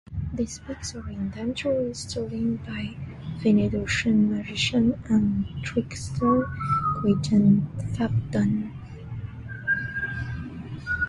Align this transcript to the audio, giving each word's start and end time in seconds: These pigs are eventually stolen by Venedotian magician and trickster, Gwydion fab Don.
These 0.33 0.57
pigs 0.65 0.95
are 0.95 1.07
eventually 1.07 1.93
stolen 1.93 2.55
by 2.55 2.97
Venedotian 3.37 4.29
magician 4.31 4.99
and 5.05 5.45
trickster, 5.63 6.49
Gwydion 7.01 7.69
fab 7.93 8.31
Don. 8.31 8.73